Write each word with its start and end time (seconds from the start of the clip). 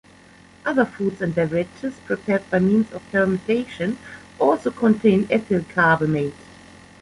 Other 0.65 0.83
foods 0.83 1.21
and 1.21 1.35
beverages 1.35 1.93
prepared 2.07 2.49
by 2.49 2.57
means 2.57 2.91
of 2.91 3.03
fermentation 3.11 3.99
also 4.39 4.71
contain 4.71 5.27
ethyl 5.29 5.59
carbamate. 5.75 6.33